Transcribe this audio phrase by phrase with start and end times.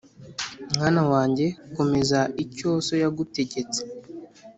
[0.75, 1.45] Mwana wanjye
[1.75, 3.81] komeza icyo so yagutegetse